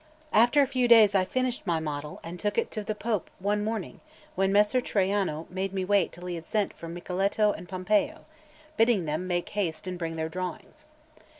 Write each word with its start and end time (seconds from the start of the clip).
After 0.33 0.63
a 0.63 0.65
few 0.65 0.87
days 0.87 1.13
I 1.13 1.25
finished 1.25 1.67
my 1.67 1.79
model, 1.79 2.19
and 2.23 2.39
took 2.39 2.57
it 2.57 2.71
to 2.71 2.83
the 2.83 2.95
Pope 2.95 3.29
one 3.37 3.63
morning, 3.63 3.99
when 4.33 4.51
Messer 4.51 4.81
Traiano 4.81 5.47
made 5.51 5.73
me 5.73 5.85
wait 5.85 6.11
till 6.11 6.25
he 6.25 6.33
had 6.33 6.47
sent 6.47 6.73
for 6.73 6.87
Micheletto 6.89 7.51
and 7.51 7.69
Pompeo, 7.69 8.25
bidding 8.77 9.05
them 9.05 9.27
make 9.27 9.49
haste 9.49 9.85
and 9.85 9.99
bring 9.99 10.15
their 10.15 10.27
drawings. 10.27 10.85